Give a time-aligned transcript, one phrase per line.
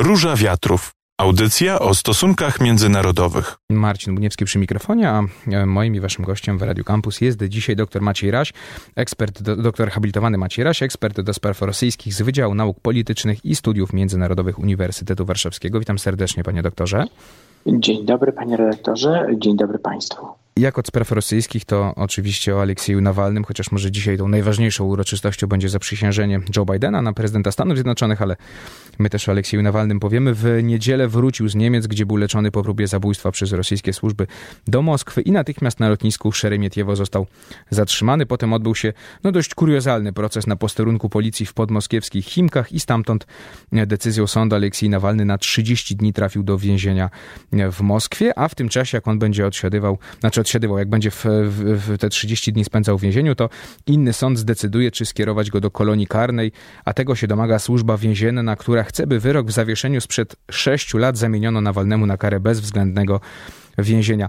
[0.00, 0.90] Róża Wiatrów.
[1.20, 3.56] Audycja o stosunkach międzynarodowych.
[3.70, 7.76] Marcin Buniewski przy mikrofonie, a e, moim i waszym gościem w Radio Campus jest dzisiaj
[7.76, 8.52] dr Maciej Raś,
[8.96, 13.56] ekspert, do, doktor habilitowany Maciej Raś, ekspert do spraw rosyjskich z Wydziału Nauk Politycznych i
[13.56, 15.78] Studiów Międzynarodowych Uniwersytetu Warszawskiego.
[15.78, 17.04] Witam serdecznie, panie doktorze.
[17.66, 20.26] Dzień dobry, panie redaktorze, dzień dobry państwu.
[20.58, 25.46] Jak od spraw rosyjskich, to oczywiście o Aleksieju Nawalnym, chociaż może dzisiaj tą najważniejszą uroczystością
[25.46, 28.36] będzie zaprzysiężenie Joe Bidena na prezydenta Stanów Zjednoczonych, ale
[28.98, 30.34] my też o Aleksieju Nawalnym powiemy.
[30.34, 34.26] W niedzielę wrócił z Niemiec, gdzie był leczony po próbie zabójstwa przez rosyjskie służby
[34.66, 37.26] do Moskwy i natychmiast na lotnisku Szeremietiewo został
[37.70, 38.26] zatrzymany.
[38.26, 38.92] Potem odbył się
[39.24, 43.26] no, dość kuriozalny proces na posterunku policji w podmoskiewskich Chimkach i stamtąd
[43.72, 47.10] decyzją sądu Aleksiej Nawalny na 30 dni trafił do więzienia
[47.72, 51.24] w Moskwie, a w tym czasie, jak on będzie odsiadywał, znaczy odsiadywał, jak będzie w,
[51.24, 53.48] w, w, te 30 dni spędzał w więzieniu, to
[53.86, 56.52] inny sąd zdecyduje, czy skierować go do kolonii karnej,
[56.84, 61.16] a tego się domaga służba więzienna, która chce, by wyrok w zawieszeniu sprzed 6 lat
[61.16, 63.20] zamieniono Nawalnemu na karę bezwzględnego
[63.78, 64.28] więzienia.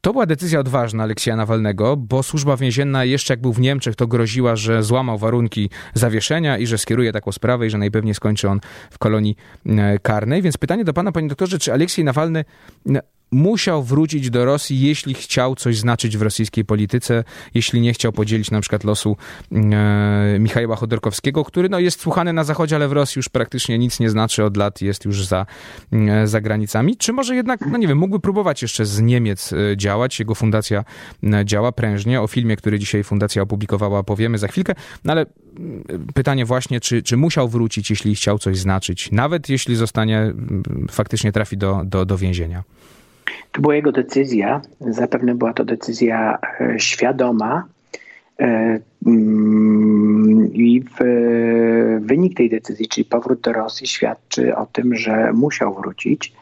[0.00, 4.06] To była decyzja odważna Aleksja Nawalnego, bo służba więzienna jeszcze jak był w Niemczech, to
[4.06, 8.60] groziła, że złamał warunki zawieszenia i że skieruje taką sprawę i że najpewniej skończy on
[8.90, 9.36] w kolonii
[9.66, 10.42] e, karnej.
[10.42, 12.44] Więc pytanie do pana, panie doktorze, czy Aleksiej Nawalny
[13.32, 18.50] musiał wrócić do Rosji, jeśli chciał coś znaczyć w rosyjskiej polityce, jeśli nie chciał podzielić
[18.50, 19.16] na przykład losu
[19.52, 24.00] e, Michała Chodorkowskiego, który no, jest słuchany na Zachodzie, ale w Rosji już praktycznie nic
[24.00, 25.46] nie znaczy od lat, jest już za,
[25.92, 26.96] e, za granicami.
[26.96, 30.18] Czy może jednak, no nie wiem, mógłby próbować jeszcze z Niemiec e, działać?
[30.18, 30.84] Jego fundacja
[31.22, 32.20] e, działa prężnie.
[32.20, 34.74] O filmie, który dzisiaj fundacja opublikowała, powiemy za chwilkę,
[35.04, 35.26] no ale
[35.58, 40.62] mm, pytanie właśnie, czy, czy musiał wrócić, jeśli chciał coś znaczyć, nawet jeśli zostanie, mm,
[40.90, 42.62] faktycznie trafi do, do, do więzienia.
[43.52, 44.60] To była jego decyzja.
[44.80, 47.66] Zapewne była to decyzja e, świadoma.
[48.40, 50.84] E, mm, I
[52.00, 56.32] wynik tej decyzji, czyli powrót do Rosji, świadczy o tym, że musiał wrócić.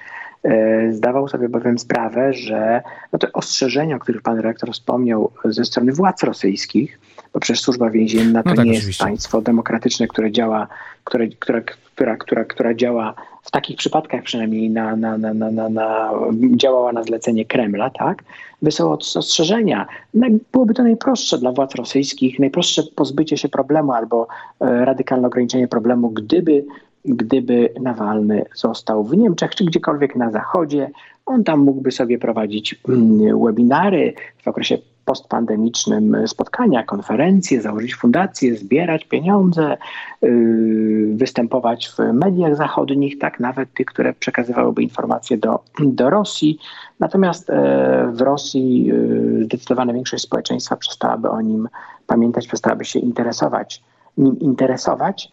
[0.43, 5.65] E, zdawał sobie bowiem sprawę, że no te ostrzeżenia, o których pan rektor wspomniał ze
[5.65, 6.99] strony władz rosyjskich,
[7.33, 8.89] bo przecież służba więzienna to no tak, nie oczywiście.
[8.89, 10.69] jest państwo demokratyczne, które działa,
[11.05, 11.61] które, która,
[12.01, 16.11] która, która, która działa w takich przypadkach przynajmniej na, na, na, na, na, na
[16.57, 18.25] działała na zlecenie Kremla, tak?
[18.63, 19.87] Wysyłał ostrzeżenia.
[20.15, 24.29] No, byłoby to najprostsze dla władz rosyjskich, najprostsze pozbycie się problemu albo
[24.61, 26.65] e, radykalne ograniczenie problemu, gdyby
[27.05, 30.91] gdyby Nawalny został w Niemczech czy gdziekolwiek na zachodzie,
[31.27, 39.05] on tam mógłby sobie prowadzić mm, webinary w okresie postpandemicznym spotkania, konferencje, założyć fundacje, zbierać
[39.05, 39.77] pieniądze,
[40.23, 46.59] yy, występować w mediach zachodnich, tak nawet tych, które przekazywałyby informacje do, do Rosji.
[47.01, 51.69] Natomiast e, w Rosji yy, zdecydowana większość społeczeństwa przestałaby o nim
[52.07, 53.83] pamiętać, przestałaby się interesować,
[54.19, 55.31] nim interesować.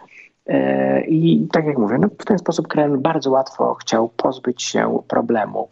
[0.48, 5.00] E, I tak jak mówię, no w ten sposób Kreml bardzo łatwo chciał pozbyć się
[5.08, 5.70] problemu.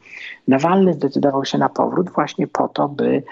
[0.47, 3.23] Nawalny zdecydował się na powrót właśnie po to, by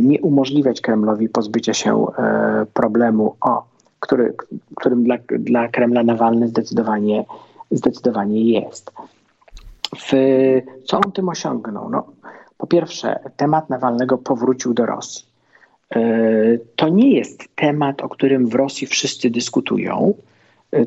[0.00, 3.64] nie umożliwiać Kremlowi pozbycia się e, problemu, o,
[4.00, 4.34] który,
[4.76, 7.24] którym dla, dla Kremla Nawalny zdecydowanie,
[7.70, 8.92] zdecydowanie jest.
[9.96, 10.12] W,
[10.84, 11.90] co on tym osiągnął?
[11.90, 12.06] No,
[12.58, 15.28] po pierwsze, temat Nawalnego powrócił do Rosji.
[16.76, 20.14] To nie jest temat, o którym w Rosji wszyscy dyskutują.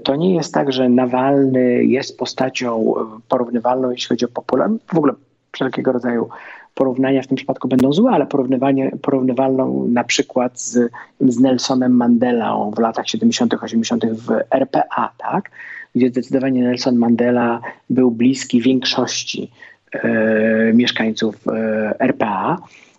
[0.03, 2.93] To nie jest tak, że Nawalny jest postacią
[3.29, 4.85] porównywalną, jeśli chodzi o popularność.
[4.93, 5.13] W ogóle
[5.51, 6.29] wszelkiego rodzaju
[6.73, 12.71] porównania w tym przypadku będą złe, ale porównywanie, porównywalną na przykład z, z Nelsonem Mandelą
[12.75, 14.05] w latach 70., 80.
[14.05, 15.51] w RPA, tak?
[15.95, 19.51] gdzie zdecydowanie Nelson Mandela był bliski większości
[19.91, 22.57] e, mieszkańców e, RPA.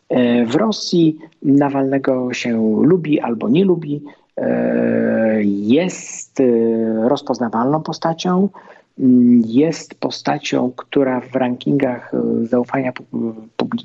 [0.09, 4.03] E, w Rosji Nawalnego się lubi albo nie lubi.
[5.44, 6.43] Jest
[7.05, 8.49] rozpoznawalną postacią,
[9.47, 12.93] jest postacią, która w rankingach e, zaufania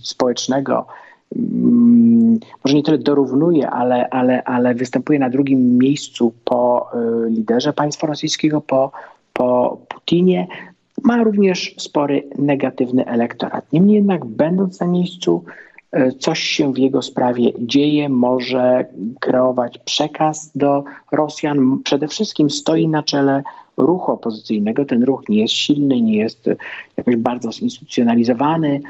[0.02, 0.88] społecznego
[1.36, 6.92] mm, może nie tyle dorównuje, ale, ale, ale występuje na drugim miejscu po
[7.30, 8.92] liderze państwa rosyjskiego, po,
[9.34, 10.48] po Putinie.
[11.04, 13.74] Ma również spory negatywny elektorat.
[13.74, 15.44] Niemniej jednak, będąc na miejscu
[16.20, 18.86] coś się w jego sprawie dzieje, może
[19.20, 21.80] kreować przekaz do Rosjan.
[21.84, 23.44] Przede wszystkim stoi na czele
[23.78, 24.86] ruchu opozycyjnego.
[24.86, 26.50] Ten ruch nie jest silny, nie jest
[26.98, 28.82] jakoś bardzo zinstytucjonalizowany.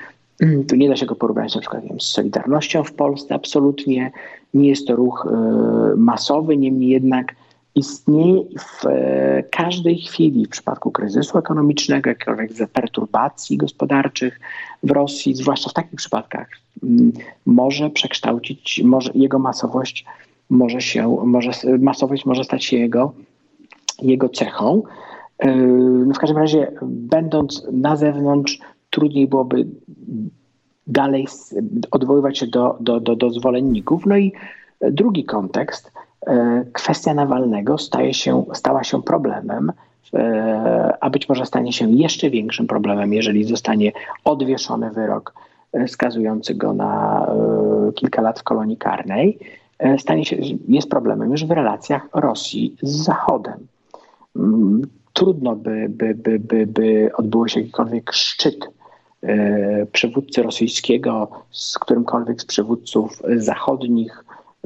[0.67, 4.11] Tu nie da się go porównać na przykład wiem, z Solidarnością w Polsce, absolutnie.
[4.53, 7.35] Nie jest to ruch e, masowy, niemniej jednak
[7.77, 14.39] istnieje w e, każdej chwili w przypadku kryzysu ekonomicznego, jakichkolwiek perturbacji gospodarczych
[14.83, 16.47] w Rosji, zwłaszcza w takich przypadkach,
[17.45, 20.05] może przekształcić, może jego masowość
[20.49, 23.13] może się, może, masowość może stać się jego,
[24.01, 24.83] jego cechą.
[26.05, 28.59] No w każdym razie, będąc na zewnątrz,
[28.89, 29.67] trudniej byłoby
[30.87, 31.27] dalej
[31.91, 34.05] odwoływać się do, do, do, do zwolenników.
[34.05, 34.33] No i
[34.91, 35.91] drugi kontekst,
[36.73, 39.71] kwestia Nawalnego staje się, stała się problemem,
[41.01, 43.91] a być może stanie się jeszcze większym problemem, jeżeli zostanie
[44.23, 45.33] odwieszony wyrok
[45.87, 47.25] skazujący go na
[47.95, 49.39] kilka lat w kolonii karnej.
[49.97, 50.37] Stanie się,
[50.67, 53.67] jest problemem już w relacjach Rosji z Zachodem.
[54.35, 54.81] Mm,
[55.13, 58.67] trudno by, by, by, by, by odbyło się jakikolwiek szczyt
[59.23, 64.25] e, przywódcy rosyjskiego z którymkolwiek z przywódców zachodnich,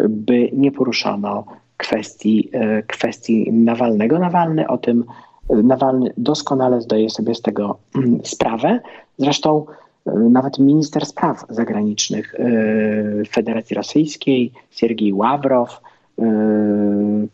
[0.09, 1.45] by nie poruszano
[1.77, 4.19] kwestii, e, kwestii Nawalnego.
[4.19, 5.05] Nawalny o tym,
[5.49, 8.79] Nawalny doskonale zdaje sobie z tego mm, sprawę.
[9.17, 9.65] Zresztą
[10.05, 12.35] e, nawet minister spraw zagranicznych
[13.29, 15.81] Federacji Rosyjskiej, Siergiej Ławrow,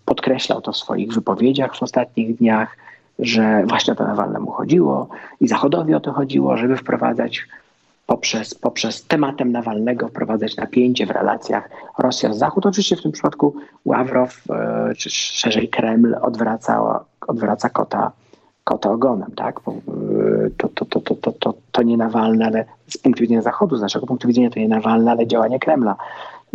[0.05, 2.77] podkreślał to w swoich wypowiedziach w ostatnich dniach,
[3.19, 5.07] że właśnie o to Nawalnemu chodziło
[5.41, 7.47] i Zachodowi o to chodziło, żeby wprowadzać
[8.07, 11.69] poprzez, poprzez tematem Nawalnego wprowadzać napięcie w relacjach
[11.99, 12.65] Rosja-Zachód.
[12.65, 13.55] Oczywiście w tym przypadku
[13.85, 18.11] Ławrow, e, czy szerzej Kreml odwraca, odwraca kota,
[18.63, 19.31] kota ogonem.
[19.35, 19.59] Tak?
[19.59, 19.61] E,
[20.57, 23.81] to, to, to, to, to, to, to nie Nawalne, ale z punktu widzenia Zachodu, z
[23.81, 25.95] naszego punktu widzenia to nie Nawalne, ale działanie Kremla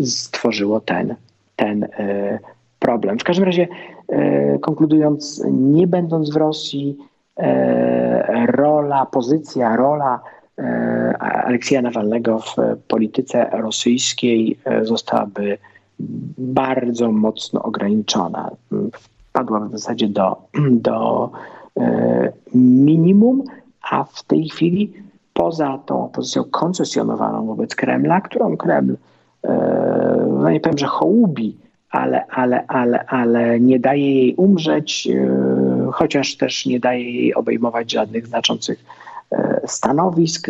[0.05, 1.15] stworzyło ten,
[1.57, 2.39] ten e,
[2.79, 3.19] problem.
[3.19, 3.69] W każdym razie,
[4.61, 6.99] konkludując, nie będąc w Rosji,
[8.47, 10.21] rola, pozycja, rola
[11.19, 12.57] Aleksieja Nawalnego w
[12.89, 15.59] polityce rosyjskiej zostałaby
[16.39, 18.51] bardzo mocno ograniczona.
[18.93, 20.37] Wpadła w zasadzie do,
[20.71, 21.31] do
[22.55, 23.45] minimum,
[23.91, 24.93] a w tej chwili
[25.33, 28.97] poza tą pozycją koncesjonowaną wobec Kremla, którą Kreml,
[30.43, 31.57] no nie powiem, że hołubi,
[31.93, 37.93] ale, ale, ale, ale nie daje jej umrzeć, e, chociaż też nie daje jej obejmować
[37.93, 39.02] żadnych znaczących e,
[39.67, 40.47] stanowisk.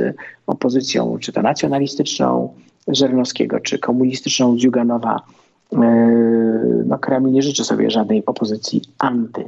[0.46, 2.55] Opozycją, czy to nacjonalistyczną
[2.88, 5.20] Żernowskiego, czy komunistyczną Ziuganowa,
[5.73, 5.76] e,
[6.87, 9.44] no Kreml nie życzy sobie żadnej opozycji anty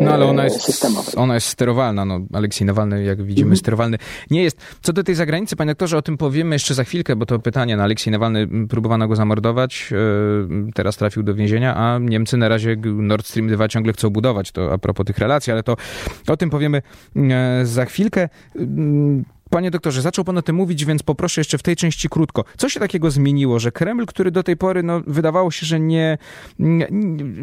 [0.00, 0.86] no ale ona jest,
[1.16, 2.04] ona jest sterowalna.
[2.04, 3.56] No, Aleksiej Nawalny, jak widzimy, mhm.
[3.56, 3.98] sterowalny
[4.30, 4.58] nie jest.
[4.82, 7.76] Co do tej zagranicy, panie doktorze, o tym powiemy jeszcze za chwilkę, bo to pytanie
[7.76, 12.76] na Aleksiej Nawalny próbowano go zamordować, e, teraz trafił do więzienia, a Niemcy na razie
[12.84, 14.52] Nord Stream 2 ciągle chcą budować.
[14.52, 15.76] To a propos tych relacji, ale to
[16.28, 16.82] o tym powiemy
[17.16, 18.28] e, za chwilkę.
[19.50, 22.44] Panie doktorze, zaczął pan o tym mówić, więc poproszę jeszcze w tej części krótko.
[22.56, 26.18] Co się takiego zmieniło, że Kreml, który do tej pory no, wydawało się, że nie,
[26.58, 26.88] nie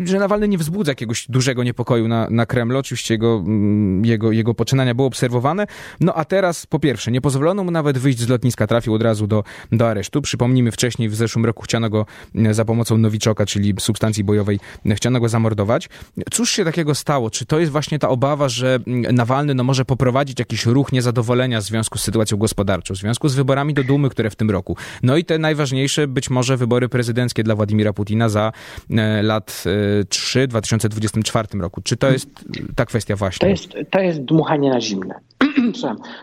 [0.04, 4.54] że Nawalny nie wzbudza jakiegoś dużego niepokoju na, na Kremlu, oczywiście jego, mm, jego, jego
[4.54, 5.68] poczynania były obserwowane,
[6.00, 9.28] no a teraz po pierwsze, nie pozwolono mu nawet wyjść z lotniska, trafił od razu
[9.28, 10.22] do, do aresztu.
[10.22, 14.60] Przypomnijmy, wcześniej w zeszłym roku chciano go mm, za pomocą nowiczoka, czyli substancji bojowej,
[14.96, 15.90] chciano go zamordować.
[16.32, 17.30] Cóż się takiego stało?
[17.30, 21.62] Czy to jest właśnie ta obawa, że mm, Nawalny no, może poprowadzić jakiś ruch niezadowolenia
[21.62, 24.78] w związku z sytuacją gospodarczą, w związku z wyborami do Dumy, które w tym roku.
[25.04, 28.52] No i te najważniejsze być może wybory prezydenckie dla Władimira Putina za
[28.92, 29.64] e, lat
[30.10, 31.82] 3 e, w 2024 roku.
[31.82, 32.30] Czy to jest
[32.76, 33.46] ta kwestia właśnie?
[33.46, 35.16] To jest, to jest dmuchanie na zimne.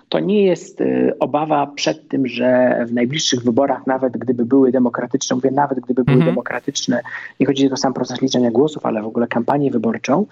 [0.08, 5.37] To nie jest e, obawa przed tym, że w najbliższych wyborach, nawet gdyby były demokratyczne,
[5.37, 6.32] mówię nawet gdyby były mhm.
[6.32, 7.02] demokratyczne,
[7.40, 10.26] nie chodzi o sam proces liczenia głosów, ale w ogóle kampanię wyborczą,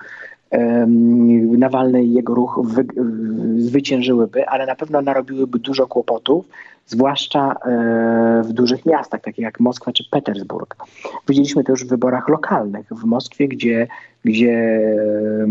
[1.59, 2.87] Nawalny i jego ruch wy,
[3.59, 6.49] zwyciężyłyby, ale na pewno narobiłyby dużo kłopotów,
[6.87, 10.77] zwłaszcza e, w dużych miastach, takich jak Moskwa czy Petersburg.
[11.29, 13.87] Widzieliśmy to już w wyborach lokalnych w Moskwie, gdzie,
[14.25, 15.47] gdzie e,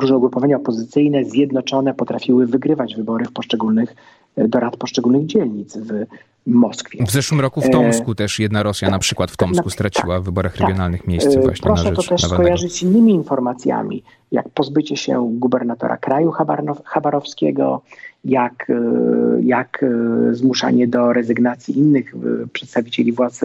[0.00, 3.94] różne ugrupowania opozycyjne zjednoczone potrafiły wygrywać wybory w poszczególnych,
[4.36, 6.06] do rad poszczególnych dzielnic w
[6.46, 7.04] Moskwie.
[7.04, 8.14] W zeszłym roku w e, Tomsku e...
[8.14, 11.84] też jedna Rosja na przykład w Tomsku straciła w wyborach tak, regionalnych miejsce właśnie Proszę
[11.84, 12.34] na rzecz to też Nawalnego.
[12.34, 14.02] skojarzyć z innymi informacjami,
[14.32, 16.32] jak pozbycie się gubernatora kraju
[16.84, 17.82] Chabarowskiego,
[18.24, 18.74] jak, e,
[19.42, 19.84] jak
[20.30, 22.14] zmuszanie do rezygnacji innych
[22.52, 23.44] przedstawicieli władz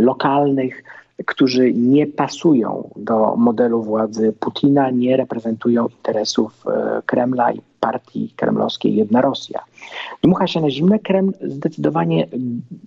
[0.00, 0.82] lokalnych,
[1.24, 8.96] którzy nie pasują do modelu władzy Putina, nie reprezentują interesów e, Kremla i partii kremlowskiej
[8.96, 9.60] Jedna Rosja.
[10.22, 10.98] Dmucha się na zimne.
[10.98, 12.26] Kreml zdecydowanie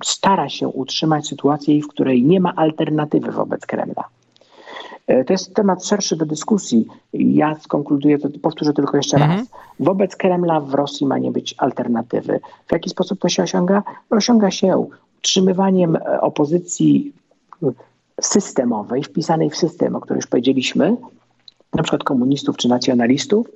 [0.04, 4.04] stara się utrzymać sytuację, w której nie ma alternatywy wobec Kremla.
[5.08, 6.88] E, to jest temat szerszy do dyskusji.
[7.14, 9.30] Ja skonkluduję, to powtórzę tylko jeszcze raz.
[9.30, 9.48] Mhm.
[9.80, 12.40] Wobec Kremla w Rosji ma nie być alternatywy.
[12.68, 13.84] W jaki sposób to się osiąga?
[14.10, 14.88] Osiąga się
[15.18, 17.14] utrzymywaniem e, opozycji
[18.22, 20.96] systemowej, wpisanej w system, o którym już powiedzieliśmy,
[21.74, 23.48] na przykład komunistów czy nacjonalistów,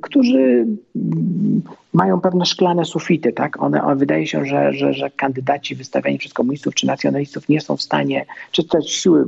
[0.00, 0.66] którzy
[0.96, 3.62] mm, mają pewne szklane sufity, tak?
[3.62, 7.82] One wydaje się, że, że, że kandydaci wystawiani przez komunistów czy nacjonalistów nie są w
[7.82, 9.24] stanie, czy te siły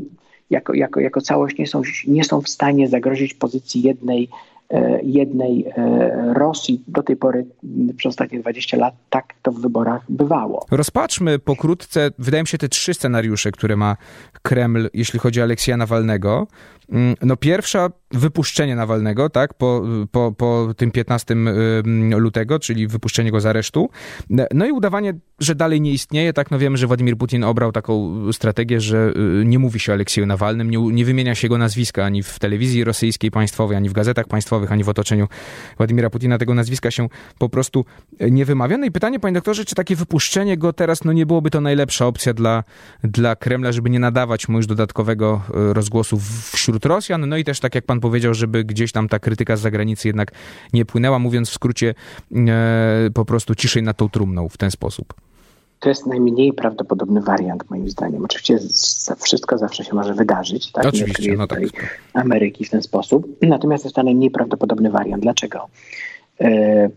[0.50, 4.28] jako, jako, jako całość nie są, nie są w stanie zagrozić pozycji jednej
[4.72, 6.84] E, jednej e, Rosji.
[6.88, 7.46] Do tej pory
[7.96, 10.66] przez ostatnie 20 lat tak to w wyborach bywało.
[10.70, 13.96] Rozpatrzmy pokrótce, wydaje mi się, te trzy scenariusze, które ma
[14.42, 16.46] Kreml, jeśli chodzi o Aleksja Nawalnego.
[16.92, 21.36] Mm, no pierwsza, wypuszczenie Nawalnego, tak, po, po, po tym 15
[22.16, 23.90] lutego, czyli wypuszczenie go z aresztu.
[24.54, 28.22] No i udawanie, że dalej nie istnieje, tak, no wiemy, że Władimir Putin obrał taką
[28.32, 32.04] strategię, że y, nie mówi się o Aleksieju Nawalnym, nie, nie wymienia się jego nazwiska
[32.04, 35.28] ani w telewizji rosyjskiej państwowej, ani w gazetach państwowych, ani w otoczeniu
[35.76, 37.84] Władimira Putina tego nazwiska się po prostu
[38.20, 38.78] nie wymawia.
[38.78, 42.06] No i pytanie, panie doktorze, czy takie wypuszczenie go teraz, no nie byłoby to najlepsza
[42.06, 42.64] opcja dla,
[43.04, 46.18] dla Kremla, żeby nie nadawać mu już dodatkowego y, rozgłosu
[46.52, 49.56] wśród wśród Rosjan, no i też tak jak pan powiedział, żeby gdzieś tam ta krytyka
[49.56, 50.32] z zagranicy jednak
[50.72, 51.94] nie płynęła, mówiąc w skrócie
[52.36, 55.14] e, po prostu ciszej nad tą trumną w ten sposób.
[55.80, 58.24] To jest najmniej prawdopodobny wariant, moim zdaniem.
[58.24, 58.58] Oczywiście
[59.18, 60.86] wszystko zawsze się może wydarzyć, tak?
[60.86, 61.60] Oczywiście, no tak.
[62.14, 63.26] Ameryki w ten sposób.
[63.42, 65.22] Natomiast jest to najmniej prawdopodobny wariant.
[65.22, 65.68] Dlaczego?
[66.40, 66.88] E,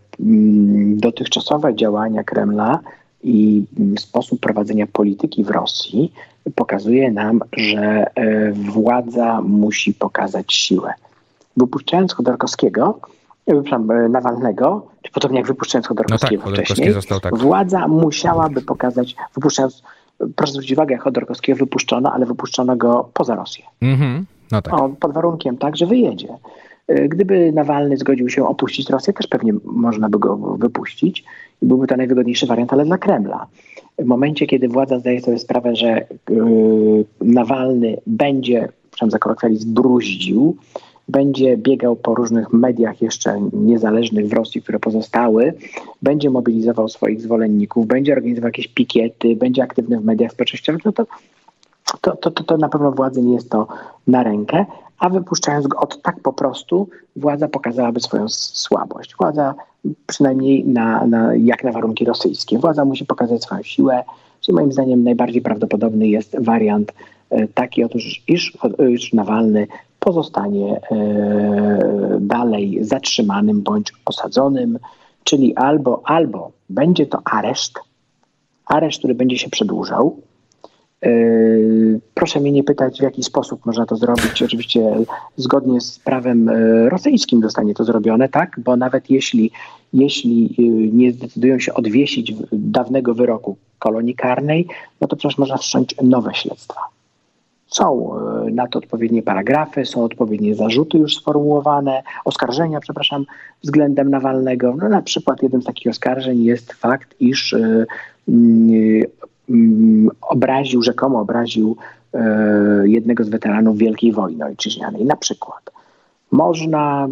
[0.96, 2.80] dotychczasowe działania Kremla
[3.22, 3.64] i
[3.98, 6.12] sposób prowadzenia polityki w Rosji
[6.54, 10.92] pokazuje nam, że e, władza musi pokazać siłę.
[11.56, 12.98] Wypuszczając Chodorkowskiego,
[13.46, 17.36] e, przepraszam, e, Nawalnego, czy podobnie jak wypuszczając Chodorkowskiego no tak, wcześniej, został, tak.
[17.36, 19.82] władza musiałaby pokazać, wypuszczając,
[20.36, 23.64] proszę zwrócić uwagę, Chodorkowskiego wypuszczono, ale wypuszczono go poza Rosję.
[23.82, 24.22] Mm-hmm.
[24.52, 24.74] No tak.
[24.74, 26.28] o, pod warunkiem tak, że wyjedzie.
[27.08, 31.24] Gdyby Nawalny zgodził się opuścić Rosję, też pewnie można by go wypuścić
[31.62, 33.46] i byłby to najwygodniejszy wariant, ale dla Kremla.
[33.98, 40.56] W momencie, kiedy władza zdaje sobie sprawę, że yy, Nawalny będzie, przynajmniej za kolokwializm, bruździł,
[41.08, 45.54] będzie biegał po różnych mediach jeszcze niezależnych w Rosji, które pozostały,
[46.02, 51.06] będzie mobilizował swoich zwolenników, będzie organizował jakieś pikiety, będzie aktywny w mediach społecznościowych, no to,
[52.00, 53.66] to, to, to, to na pewno władzy nie jest to
[54.06, 54.66] na rękę,
[54.98, 59.16] a wypuszczając go od tak po prostu, władza pokazałaby swoją słabość.
[59.16, 59.54] Władza
[60.06, 62.58] przynajmniej na, na, jak na warunki rosyjskie.
[62.58, 64.04] Władza musi pokazać swoją siłę,
[64.40, 66.92] czyli moim zdaniem najbardziej prawdopodobny jest wariant
[67.30, 69.66] e, taki, otóż iż, iż Nawalny
[69.98, 74.78] pozostanie e, dalej zatrzymanym bądź osadzonym,
[75.24, 77.78] czyli albo, albo będzie to areszt,
[78.66, 80.16] areszt, który będzie się przedłużał,
[82.14, 84.42] proszę mnie nie pytać, w jaki sposób można to zrobić.
[84.42, 84.96] Oczywiście
[85.36, 88.60] zgodnie z prawem yy, rosyjskim zostanie to zrobione, tak?
[88.64, 89.50] Bo nawet jeśli,
[89.92, 94.66] jeśli yy, nie zdecydują się odwiesić dawnego wyroku kolonii karnej,
[95.00, 96.80] no to przecież można wszcząć nowe śledztwa.
[97.66, 98.10] Są
[98.52, 103.24] na to odpowiednie paragrafy, są odpowiednie zarzuty już sformułowane, oskarżenia, przepraszam,
[103.62, 104.74] względem Nawalnego.
[104.78, 107.54] No, na przykład jednym z takich oskarżeń jest fakt, iż
[108.28, 109.02] Mm,
[110.20, 111.76] obraził, rzekomo obraził
[112.14, 115.04] e, jednego z weteranów Wielkiej Wojny Ojczyźnianej.
[115.04, 115.70] Na przykład
[116.30, 117.08] można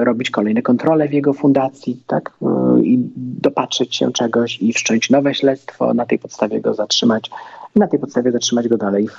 [0.00, 2.32] e, robić kolejne kontrole w jego fundacji tak?
[2.42, 7.30] E, i dopatrzeć się czegoś i wszcząć nowe śledztwo, na tej podstawie go zatrzymać,
[7.76, 9.18] na tej podstawie zatrzymać go dalej w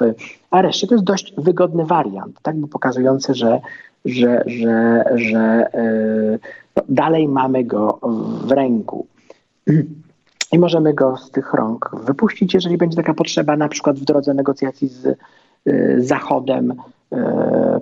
[0.52, 0.88] areszcie.
[0.88, 2.56] To jest dość wygodny wariant, tak?
[2.56, 3.60] bo pokazujący, że,
[4.06, 5.68] że, że, że
[6.76, 8.00] no, dalej mamy go
[8.46, 9.08] w ręku.
[10.52, 14.34] i możemy go z tych rąk wypuścić, jeżeli będzie taka potrzeba, na przykład w drodze
[14.34, 17.16] negocjacji z y, Zachodem, y,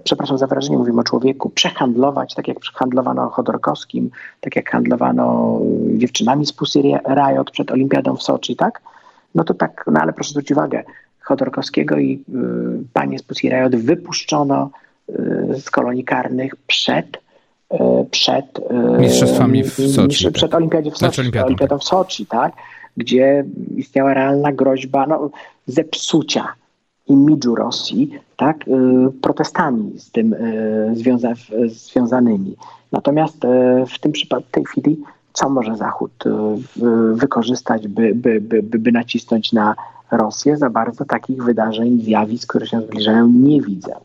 [0.04, 5.60] przepraszam za wyrażenie, mówimy o człowieku, przehandlować, tak jak handlowano Chodorkowskim, tak jak handlowano
[5.98, 6.82] dziewczynami z Pussy
[7.16, 8.82] Riot przed Olimpiadą w Soczi, tak?
[9.36, 10.84] No to tak, no ale proszę zwrócić uwagę,
[11.20, 14.70] Chodorkowskiego i y, panie z Pussy Riot wypuszczono
[15.60, 17.18] z kolonii karnych przed
[18.12, 20.32] przed e, mistrzostwami w Soczi.
[20.32, 22.54] Przed Olimpiadą w Soczi, znaczy Olimpiadą w Soczi, tak?
[22.98, 23.46] gdzie
[23.78, 25.30] istniała realna groźba no,
[25.68, 26.48] zepsucia
[27.08, 28.72] imidżu Rosji tak, e,
[29.22, 30.36] protestami z tym
[30.94, 31.34] związa
[31.66, 32.56] związanymi.
[32.92, 33.38] Natomiast
[33.94, 34.98] w tym przypadku, w tej chwili,
[35.34, 36.12] co może Zachód
[37.14, 39.76] wykorzystać, by, by, by, by nacisnąć na
[40.12, 40.58] Rosję?
[40.58, 43.96] Za bardzo takich wydarzeń, zjawisk, które się zbliżają, nie widzę.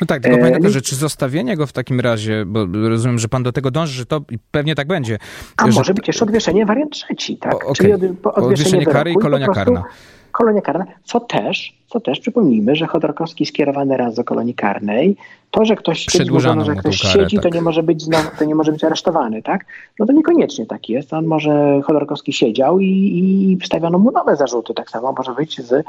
[0.00, 3.42] No tak, tylko pamiętam, że czy zostawienie go w takim razie, bo rozumiem, że pan
[3.42, 5.18] do tego dąży, że to pewnie tak będzie.
[5.56, 5.72] A że...
[5.72, 7.54] może być jeszcze odwieszenie wariant trzeci, tak?
[7.54, 7.74] O, okay.
[7.74, 9.84] Czyli od, odwieszenie, odwieszenie kary i kolonia karna.
[10.32, 15.16] Kolonia karna, co też, co też przypomnijmy, że Chodorkowski skierowany raz do kolonii karnej,
[15.50, 17.42] to, że ktoś, mówiono, że ktoś karę, siedzi, tak.
[17.42, 18.04] to nie może być
[18.38, 19.64] to nie może być aresztowany, tak?
[19.98, 21.12] No to niekoniecznie tak jest.
[21.12, 24.74] On może Chodorkowski siedział i, i wstawiono mu nowe zarzuty.
[24.74, 25.84] Tak samo może być z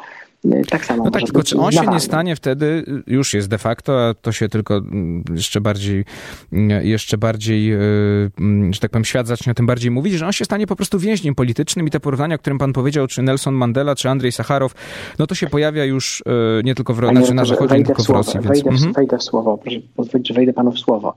[0.69, 1.03] tak samo.
[1.03, 4.31] No tak, tylko czy on się nie stanie wtedy, już jest de facto, a to
[4.31, 6.05] się tylko mm, jeszcze bardziej,
[6.53, 10.25] mm, jeszcze bardziej, y, mm, że tak powiem, świat zacznie o tym bardziej mówić, że
[10.25, 13.21] on się stanie po prostu więźniem politycznym i te porównania, o którym pan powiedział, czy
[13.21, 14.73] Nelson Mandela, czy Andrzej Sacharow,
[15.19, 16.23] no to się pojawia już już
[16.63, 18.33] nie tylko w, znaczy na Zachodzie, nie tylko w Rosji.
[18.33, 18.47] Więc...
[18.47, 18.93] Wejdę, w, mhm.
[18.93, 21.13] wejdę w słowo, proszę pozwolić, że wejdę panu w słowo.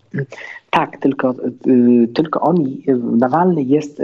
[0.71, 1.35] Tak, tylko,
[2.15, 2.57] tylko on,
[3.19, 4.03] Nawalny jest,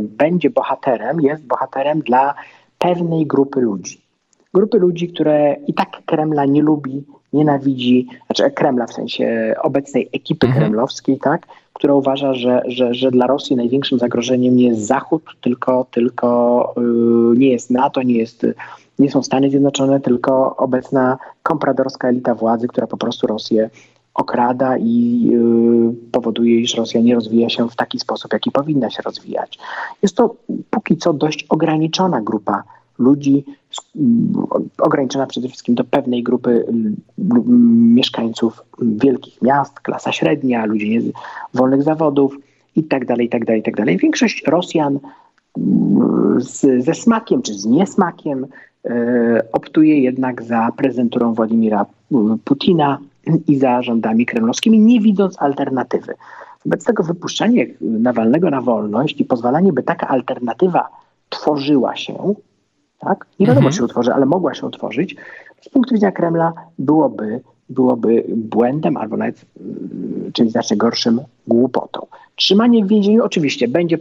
[0.00, 2.34] będzie bohaterem, jest bohaterem dla
[2.78, 4.00] pewnej grupy ludzi.
[4.54, 10.46] Grupy ludzi, które i tak Kremla nie lubi, nienawidzi, znaczy Kremla w sensie obecnej ekipy
[10.46, 10.64] mhm.
[10.64, 15.86] kremlowskiej, tak, która uważa, że, że, że dla Rosji największym zagrożeniem nie jest Zachód, tylko,
[15.90, 18.46] tylko yy, nie jest NATO, nie, jest,
[18.98, 23.70] nie są Stany Zjednoczone, tylko obecna kompradorska elita władzy, która po prostu Rosję
[24.14, 29.02] okrada i yy, powoduje, iż Rosja nie rozwija się w taki sposób, jaki powinna się
[29.02, 29.58] rozwijać.
[30.02, 30.34] Jest to
[30.70, 32.62] póki co dość ograniczona grupa
[32.98, 33.44] ludzi,
[34.78, 36.66] ograniczona przede wszystkim do pewnej grupy
[37.94, 41.12] mieszkańców wielkich miast, klasa średnia, ludzi
[41.54, 42.36] wolnych zawodów
[42.76, 43.84] itd., itd., itd.
[43.96, 44.98] Większość Rosjan
[46.38, 48.46] z, ze smakiem czy z niesmakiem
[49.52, 51.86] optuje jednak za prezydenturą Władimira
[52.44, 52.98] Putina
[53.48, 56.14] i za rządami kremlowskimi, nie widząc alternatywy.
[56.64, 60.88] Wobec tego wypuszczenie Nawalnego na wolność i pozwalanie, by taka alternatywa
[61.28, 62.34] tworzyła się,
[62.98, 63.26] tak?
[63.40, 63.72] Nie wiadomo, mhm.
[63.72, 65.16] czy się utworzy, ale mogła się utworzyć.
[65.60, 69.44] Z punktu widzenia Kremla byłoby, byłoby błędem albo nawet
[70.24, 72.06] yy, czymś znacznie gorszym głupotą.
[72.36, 73.98] Trzymanie w więzieniu oczywiście będzie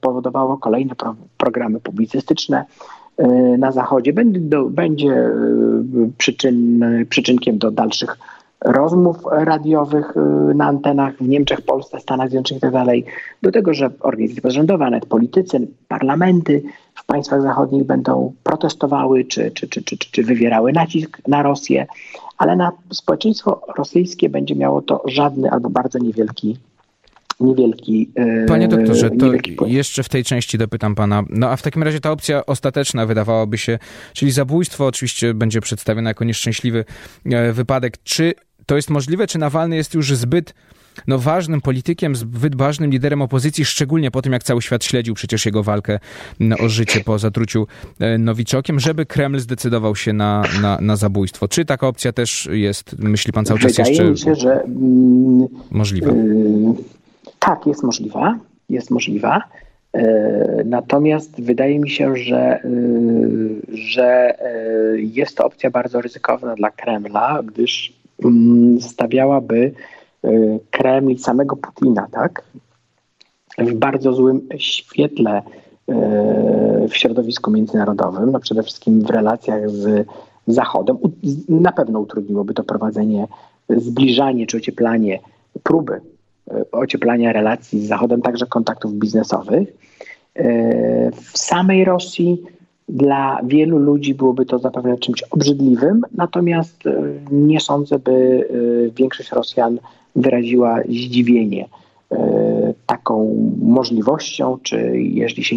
[0.00, 2.64] powodowało kolejne pro, programy publicystyczne
[3.58, 8.16] na Zachodzie, będzie, do, będzie yy, przyczyn, przyczynkiem do dalszych
[8.64, 10.14] rozmów radiowych
[10.54, 12.84] na antenach w Niemczech, Polsce, Stanach Zjednoczonych itd.
[12.86, 16.62] Tak do tego, że organizacje pozarządowe, nawet politycy, parlamenty
[16.94, 21.86] w państwach zachodnich będą protestowały czy, czy, czy, czy, czy wywierały nacisk na Rosję,
[22.38, 26.56] ale na społeczeństwo rosyjskie będzie miało to żadny albo bardzo niewielki
[27.42, 28.10] niewielki.
[28.44, 29.32] Y, Panie doktorze, to
[29.66, 31.22] jeszcze w tej części dopytam pana.
[31.30, 33.78] No a w takim razie ta opcja ostateczna wydawałaby się,
[34.12, 36.84] czyli zabójstwo oczywiście będzie przedstawione jako nieszczęśliwy
[37.24, 38.02] e, wypadek.
[38.04, 38.34] Czy
[38.66, 40.54] to jest możliwe, czy Nawalny jest już zbyt
[41.06, 45.46] no, ważnym politykiem, zbyt ważnym liderem opozycji, szczególnie po tym, jak cały świat śledził przecież
[45.46, 45.98] jego walkę
[46.58, 47.66] o życie po zatruciu
[48.00, 51.48] e, Nowiczokiem, żeby Kreml zdecydował się na, na, na zabójstwo.
[51.48, 56.12] Czy taka opcja też jest, myśli pan cały czas Wydaje jeszcze się, że, mm, możliwa?
[56.12, 57.01] Yy,
[57.44, 58.38] tak, jest możliwa.
[58.68, 59.42] Jest możliwa.
[59.94, 60.02] Yy,
[60.64, 64.34] natomiast wydaje mi się, że, yy, że
[64.96, 69.72] jest to opcja bardzo ryzykowna dla Kremla, gdyż Mm, stawiałaby
[70.70, 72.44] Kreml i samego Putina, tak?
[73.58, 75.42] W bardzo złym świetle
[76.88, 80.06] w środowisku międzynarodowym, no przede wszystkim w relacjach z
[80.46, 80.96] Zachodem.
[81.48, 83.26] Na pewno utrudniłoby to prowadzenie,
[83.68, 85.18] zbliżanie czy ocieplanie,
[85.62, 86.00] próby
[86.72, 89.68] ocieplania relacji z Zachodem, także kontaktów biznesowych.
[91.12, 92.42] W samej Rosji
[92.88, 99.32] dla wielu ludzi byłoby to zapewne czymś obrzydliwym, natomiast e, nie sądzę, by e, większość
[99.32, 99.78] Rosjan
[100.16, 101.68] wyraziła zdziwienie
[102.12, 105.56] e, taką możliwością, czy jeśli się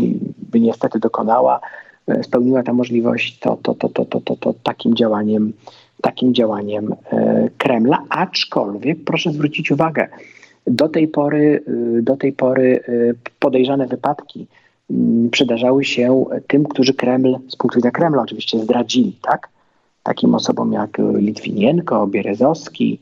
[0.52, 1.60] by niestety dokonała,
[2.22, 5.54] spełniła ta możliwość, to, to, to, to, to, to, to takim działaniem
[6.02, 6.96] takim działaniem
[7.58, 10.08] Kremla, aczkolwiek proszę zwrócić uwagę,
[10.68, 11.64] do tej pory,
[12.02, 12.84] do tej pory
[13.40, 14.48] podejrzane wypadki
[14.90, 19.50] Mm, przydarzały się tym, którzy Kreml, z punktu widzenia Kremla oczywiście zdradzili, tak?
[20.04, 23.00] Takim osobom jak Litwinienko, Bierezowski,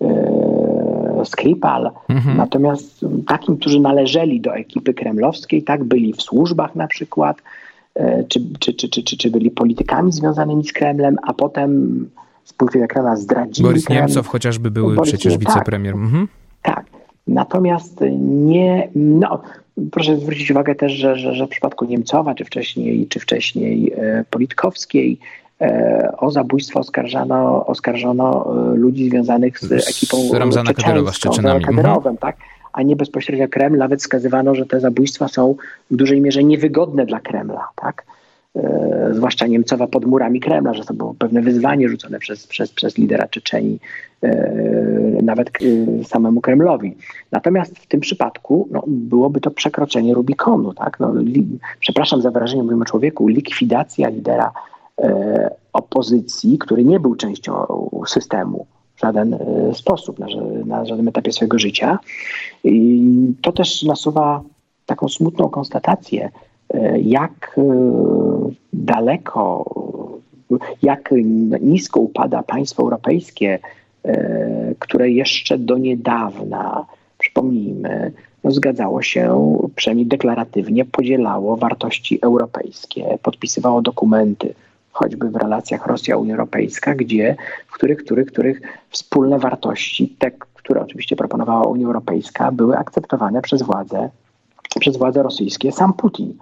[0.00, 1.90] e, Skripal.
[2.08, 2.36] Mhm.
[2.36, 7.36] Natomiast takim, którzy należeli do ekipy kremlowskiej, tak, byli w służbach na przykład,
[7.94, 12.10] e, czy, czy, czy, czy, czy, byli politykami związanymi z Kremlem, a potem
[12.44, 14.00] z punktu widzenia Kremla zdradzili Boris Kreml.
[14.00, 15.94] Niemcow chociażby Boris przecież wicepremier.
[15.94, 16.28] Tak, mhm.
[16.62, 16.84] tak.
[17.26, 19.42] Natomiast nie, no,
[19.90, 24.24] Proszę zwrócić uwagę też, że, że, że w przypadku Niemcowa, czy wcześniej, czy wcześniej e,
[24.30, 25.18] Politkowskiej,
[25.60, 31.64] e, o zabójstwo oskarżano, oskarżono e, ludzi związanych z ekipą z Ramzana Kadyrowa, z Czeczynami.
[31.68, 32.16] Mhm.
[32.16, 32.36] tak?
[32.72, 33.78] a nie bezpośrednio Kreml.
[33.78, 35.54] Nawet wskazywano, że te zabójstwa są
[35.90, 37.68] w dużej mierze niewygodne dla Kremla.
[37.76, 38.04] Tak?
[38.56, 42.98] E, zwłaszcza Niemcowa pod murami Kremla, że to było pewne wyzwanie rzucone przez, przez, przez
[42.98, 43.80] lidera Czeczeni,
[44.22, 46.96] e, nawet e, samemu Kremlowi.
[47.32, 50.74] Natomiast w tym przypadku no, byłoby to przekroczenie Rubikonu.
[50.74, 51.00] Tak?
[51.00, 54.52] No, li, przepraszam za wyrażenie, mówimy człowieku, likwidacja lidera
[55.72, 57.66] opozycji, który nie był częścią
[58.06, 59.38] systemu w żaden
[59.72, 60.26] sposób, na,
[60.66, 61.98] na żadnym etapie swojego życia.
[62.64, 63.02] I
[63.42, 64.42] to też nasuwa
[64.86, 66.30] taką smutną konstatację,
[67.02, 67.62] jak e,
[68.72, 69.64] daleko,
[70.82, 71.10] jak
[71.60, 73.58] nisko upada państwo europejskie,
[74.04, 76.86] e, które jeszcze do niedawna,
[77.18, 78.12] przypomnijmy,
[78.44, 84.54] no zgadzało się, przynajmniej deklaratywnie podzielało wartości europejskie, podpisywało dokumenty
[84.92, 91.16] choćby w relacjach Rosja-Unia Europejska, gdzie, w których, których, których wspólne wartości, te, które oczywiście
[91.16, 94.10] proponowała Unia Europejska, były akceptowane przez władze,
[94.80, 96.34] przez władze rosyjskie, sam Putin.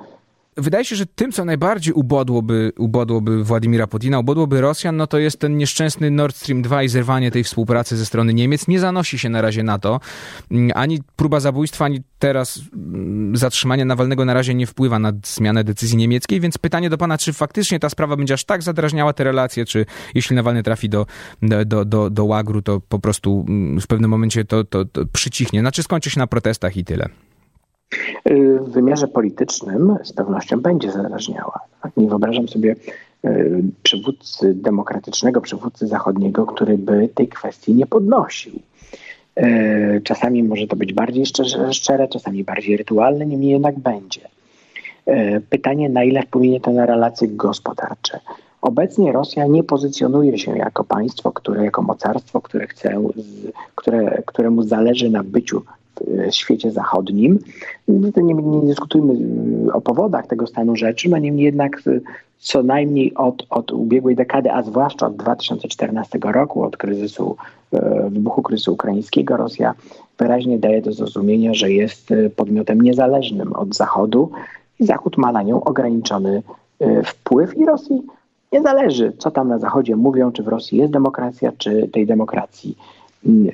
[0.56, 5.38] Wydaje się, że tym, co najbardziej ubodłoby, ubodłoby Władimira Putina, ubodłoby Rosjan, no to jest
[5.38, 8.68] ten nieszczęsny Nord Stream 2 i zerwanie tej współpracy ze strony Niemiec.
[8.68, 10.00] Nie zanosi się na razie na to.
[10.50, 15.64] Mm, ani próba zabójstwa, ani teraz mm, zatrzymanie Nawalnego na razie nie wpływa na zmianę
[15.64, 19.24] decyzji niemieckiej, więc pytanie do pana, czy faktycznie ta sprawa będzie aż tak zadrażniała te
[19.24, 21.06] relacje, czy jeśli Nawalny trafi do,
[21.66, 25.60] do, do, do łagru, to po prostu mm, w pewnym momencie to, to, to przycichnie.
[25.60, 27.08] Znaczy skończy się na protestach i tyle.
[28.32, 31.60] Y, w wymiarze politycznym z pewnością będzie zadrażniała.
[31.82, 31.96] Tak?
[31.96, 32.76] Nie wyobrażam sobie
[33.24, 38.52] y, przywódcy demokratycznego, przywódcy zachodniego, który by tej kwestii nie podnosił.
[39.38, 41.24] Y, czasami może to być bardziej
[41.72, 44.20] szczere, czasami bardziej rytualne, niemniej jednak będzie.
[45.50, 48.20] Pytanie, na ile wpłynie to na relacje gospodarcze.
[48.60, 53.02] Obecnie Rosja nie pozycjonuje się jako państwo, które, jako mocarstwo, które chce,
[53.74, 55.62] które, któremu zależy na byciu
[56.30, 57.38] świecie zachodnim.
[57.88, 59.14] No nie, nie dyskutujmy
[59.72, 61.82] o powodach tego stanu rzeczy, no niemniej jednak
[62.38, 67.36] co najmniej od, od ubiegłej dekady, a zwłaszcza od 2014 roku, od kryzysu,
[67.72, 69.74] e, wybuchu kryzysu ukraińskiego, Rosja
[70.18, 74.30] wyraźnie daje do zrozumienia, że jest podmiotem niezależnym od Zachodu
[74.80, 76.42] i Zachód ma na nią ograniczony
[76.80, 78.02] e, wpływ i Rosji
[78.52, 82.76] nie zależy, co tam na Zachodzie mówią, czy w Rosji jest demokracja, czy tej demokracji,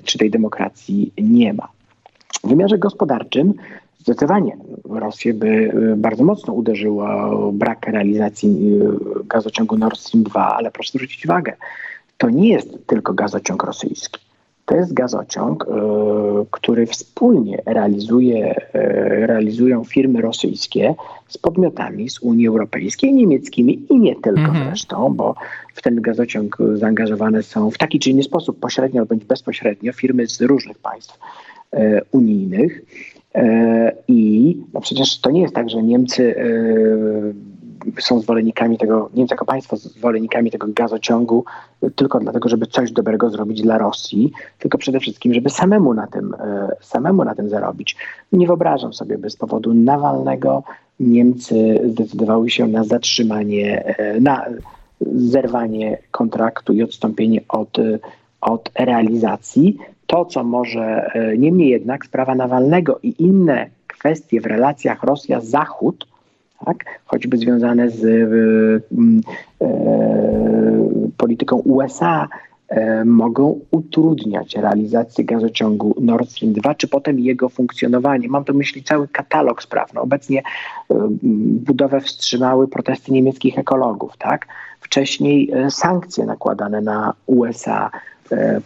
[0.04, 1.68] czy tej demokracji nie ma.
[2.44, 3.54] W wymiarze gospodarczym
[3.98, 7.06] zdecydowanie Rosję by y, bardzo mocno uderzyło
[7.52, 8.78] brak realizacji
[9.20, 11.52] y, gazociągu Nord Stream 2, ale proszę zwrócić uwagę,
[12.18, 14.20] to nie jest tylko gazociąg rosyjski.
[14.66, 15.66] To jest gazociąg, y,
[16.50, 18.54] który wspólnie realizuje,
[19.26, 20.94] realizują firmy rosyjskie
[21.28, 24.66] z podmiotami z Unii Europejskiej, niemieckimi i nie tylko mhm.
[24.66, 25.34] zresztą, bo
[25.74, 30.40] w ten gazociąg zaangażowane są w taki czy inny sposób, pośrednio bądź bezpośrednio, firmy z
[30.40, 31.18] różnych państw
[32.12, 32.82] unijnych.
[33.34, 36.36] E, I no przecież to nie jest tak, że Niemcy
[37.96, 41.44] e, są zwolennikami tego, Niemcy jako państwo zwolennikami tego gazociągu
[41.96, 46.34] tylko dlatego, żeby coś dobrego zrobić dla Rosji, tylko przede wszystkim, żeby samemu na tym,
[46.80, 47.96] samemu na tym zarobić.
[48.32, 50.62] Nie wyobrażam sobie, by z powodu Nawalnego
[51.00, 54.44] Niemcy zdecydowały się na zatrzymanie, na
[55.14, 57.76] zerwanie kontraktu i odstąpienie od,
[58.40, 59.78] od realizacji
[60.08, 66.06] to, co może, e, niemniej jednak sprawa Nawalnego i inne kwestie w relacjach Rosja-Zachód,
[66.64, 69.68] tak, choćby związane z e, e,
[71.16, 72.28] polityką USA,
[73.04, 78.28] mogą utrudniać realizację gazociągu Nord Stream 2, czy potem jego funkcjonowanie.
[78.28, 79.94] Mam tu myśli cały katalog spraw.
[79.94, 80.42] No, obecnie
[81.66, 84.46] budowę wstrzymały protesty niemieckich ekologów, tak?
[84.80, 87.90] Wcześniej sankcje nakładane na USA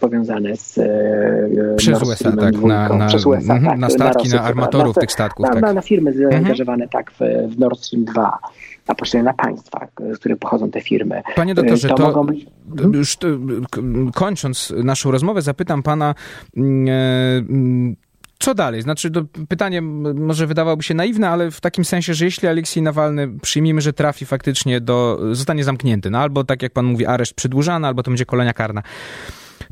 [0.01, 4.42] powiązane z e, przez USA, tak, na, na, przez USA, tak, na statki, na, na
[4.42, 5.46] armatorów na, tych statków.
[5.46, 5.75] Na, tak.
[5.75, 7.18] na, firmy zaangażowane tak w,
[7.55, 8.38] w Nord Stream 2
[8.87, 11.22] a pośrednio na państwa, z których pochodzą te firmy.
[11.37, 12.46] Panie doktorze, to, to być...
[12.92, 13.29] już to,
[14.14, 16.14] kończąc naszą rozmowę, zapytam pana,
[16.57, 16.92] mm, e,
[17.38, 17.96] mm,
[18.38, 18.83] co dalej?
[18.83, 23.29] Znaczy, to pytanie może wydawałoby się naiwne, ale w takim sensie, że jeśli Aleksiej Nawalny
[23.42, 27.87] przyjmijmy, że trafi faktycznie do, zostanie zamknięty, no albo tak jak pan mówi, areszt przedłużany,
[27.87, 28.83] albo to będzie kolonia karna.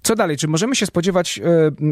[0.03, 0.37] Co dalej?
[0.37, 1.41] Czy możemy się spodziewać,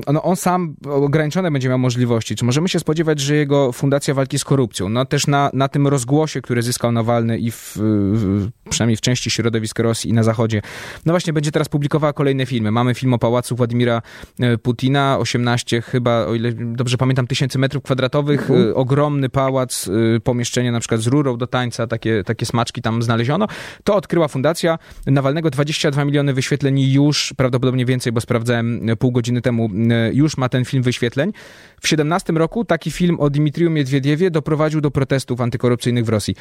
[0.07, 4.15] e, no on sam ograniczone będzie miał możliwości, czy możemy się spodziewać, że jego Fundacja
[4.15, 8.49] Walki z Korupcją, no też na, na tym rozgłosie, który zyskał Nawalny i w, w,
[8.71, 10.63] przynajmniej w części środowisk Rosji i na Zachodzie,
[11.07, 12.71] no właśnie będzie teraz publikowała kolejne filmy.
[12.71, 14.03] Mamy film o pałacu Władimira
[14.41, 18.69] e, Putina, 18 chyba, o ile dobrze pamiętam, tysięcy metrów kwadratowych, mhm.
[18.71, 19.91] E, ogromny pałac,
[20.25, 23.47] pomieszczenie na przykład z rurą do tańca, takie, takie smaczki tam znaleziono.
[23.85, 29.43] To odkryła Fundacja Nawalnego, 22 miliony wyświetleń już, prawdopodobnie więcej więcej, bo sprawdzałem pół godziny
[29.43, 31.33] temu, e, już ma ten film wyświetleń.
[31.81, 36.35] W 17 roku taki film o Dimitriu Miedwiediewie doprowadził do protestów antykorupcyjnych w Rosji.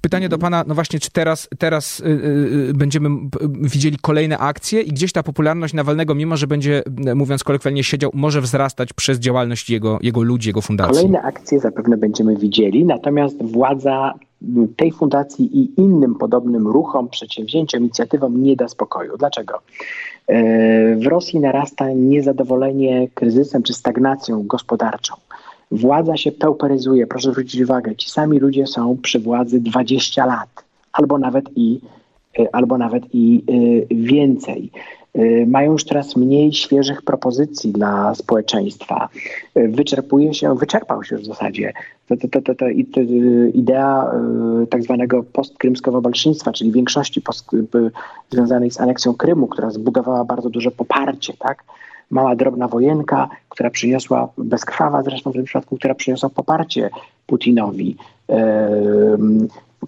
[0.00, 3.08] Pytanie do pana, no właśnie, czy teraz, teraz yy, będziemy
[3.50, 6.82] widzieli kolejne akcje i gdzieś ta popularność Nawalnego, mimo że będzie,
[7.14, 10.94] mówiąc kolokwialnie, siedział, może wzrastać przez działalność jego, jego ludzi, jego fundacji?
[10.94, 14.14] Kolejne akcje zapewne będziemy widzieli, natomiast władza
[14.76, 19.16] tej fundacji i innym podobnym ruchom, przedsięwzięciom, inicjatywom nie da spokoju.
[19.18, 19.60] Dlaczego?
[20.26, 25.14] E, w Rosji narasta niezadowolenie kryzysem czy stagnacją gospodarczą.
[25.70, 27.06] Władza się pełperyzuje.
[27.06, 31.80] Proszę zwrócić uwagę, ci sami ludzie są przy władzy 20 lat, albo nawet i,
[32.38, 34.70] e, albo nawet i e, więcej.
[35.46, 39.08] Mają już teraz mniej świeżych propozycji dla społeczeństwa.
[39.54, 41.72] Wyczerpuje się, wyczerpał się już w zasadzie
[42.08, 42.68] to, to, to, to,
[43.54, 44.10] idea
[44.70, 47.50] tak zwanego postkrymskowo-bolszyństwa, czyli większości post,
[48.30, 51.64] związanej z aneksją Krymu, która zbudowała bardzo duże poparcie, tak?
[52.10, 56.90] mała, drobna wojenka, która przyniosła, bezkrwawa zresztą w tym przypadku, która przyniosła poparcie
[57.26, 57.96] Putinowi.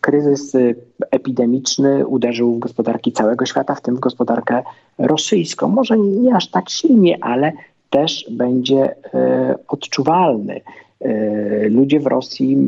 [0.00, 0.56] Kryzys
[1.10, 4.62] epidemiczny uderzył w gospodarki całego świata, w tym w gospodarkę
[4.98, 5.68] rosyjską.
[5.68, 7.52] Może nie aż tak silnie, ale
[7.90, 10.60] też będzie e, odczuwalny.
[11.00, 12.58] E, ludzie w Rosji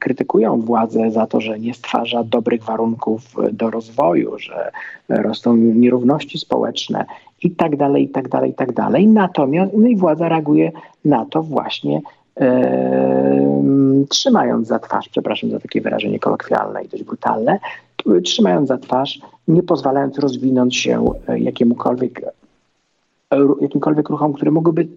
[0.00, 4.70] krytykują władzę za to, że nie stwarza dobrych warunków do rozwoju, że
[5.08, 7.04] rosną nierówności społeczne
[7.42, 9.06] i tak dalej, i tak dalej, i tak dalej.
[9.08, 10.72] Natomiast no i władza reaguje
[11.04, 12.00] na to właśnie
[12.40, 17.58] e, trzymając za twarz, przepraszam za takie wyrażenie kolokwialne i dość brutalne,
[18.24, 21.04] trzymając za twarz, nie pozwalając rozwinąć się
[21.38, 22.22] jakiemukolwiek
[23.60, 24.88] jakimkolwiek ruchom, które mogłyby,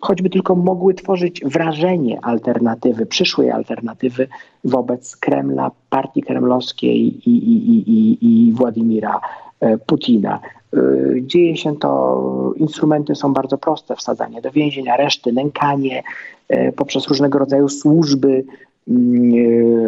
[0.00, 4.28] choćby tylko mogły tworzyć wrażenie alternatywy, przyszłej alternatywy
[4.64, 9.20] wobec Kremla, partii kremlowskiej i, i, i, i Władimira
[9.60, 10.40] e, Putina.
[10.76, 10.80] E,
[11.22, 16.02] dzieje się to, instrumenty są bardzo proste, wsadzanie do więzień, areszty, nękanie,
[16.48, 18.44] e, poprzez różnego rodzaju służby,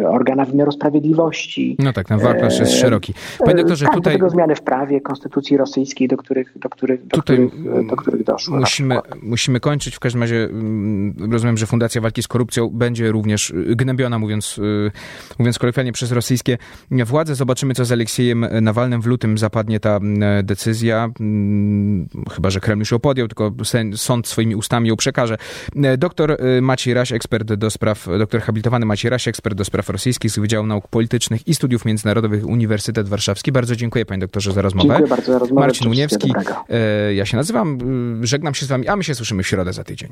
[0.09, 1.75] organa wymiaru sprawiedliwości.
[1.79, 3.13] No tak, ten wachlarz jest szeroki.
[3.39, 4.13] Panie doktorze, tak, tutaj...
[4.13, 7.95] do tego zmiany w prawie, konstytucji rosyjskiej, do których, do których, do tutaj których, do
[7.95, 8.59] których doszło.
[8.59, 9.95] Musimy, musimy kończyć.
[9.95, 14.91] W każdym razie mm, rozumiem, że Fundacja Walki z Korupcją będzie również gnębiona, mówiąc, y,
[15.39, 16.57] mówiąc kolokwialnie, przez rosyjskie
[16.91, 17.35] władze.
[17.35, 19.01] Zobaczymy, co z Aleksiejem Nawalnym.
[19.01, 21.09] W lutym zapadnie ta mm, decyzja.
[22.31, 23.51] Chyba, że Kreml już ją podjął, tylko
[23.95, 25.37] sąd swoimi ustami ją przekaże.
[25.97, 30.31] Doktor y, Maciej Raś, ekspert do spraw, doktor habilitowany Maciej Raś, ekspert do spraw rosyjskich
[30.31, 33.51] z Wydziału Nauk Politycznych i Studiów Międzynarodowych Uniwersytet Warszawski.
[33.51, 34.87] Bardzo dziękuję panie doktorze za rozmowę.
[34.87, 35.61] Dziękuję bardzo za rozmowę.
[35.61, 36.33] Marcin Uniewski.
[36.69, 37.79] E, ja się nazywam,
[38.21, 40.09] żegnam się z wami, a my się słyszymy w środę za tydzień.